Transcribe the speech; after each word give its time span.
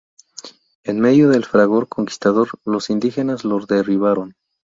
En 0.83 0.99
medio 0.99 1.29
del 1.29 1.45
fragor 1.45 1.87
conquistador, 1.87 2.49
los 2.65 2.89
indígenas 2.89 3.45
lo 3.45 3.59
derribaron. 3.59 4.35